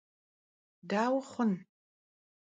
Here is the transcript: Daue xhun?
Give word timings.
Daue 0.89 1.21
xhun? 1.29 1.51